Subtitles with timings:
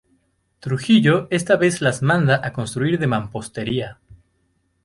[0.61, 3.99] Trujillo esta vez las manda a construir de mampostería.